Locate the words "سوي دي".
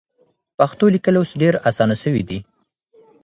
2.03-2.39